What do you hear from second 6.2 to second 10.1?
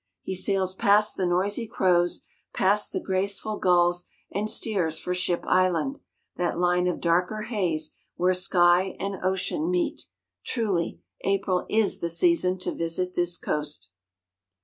that line of darker haze where sky and ocean meet.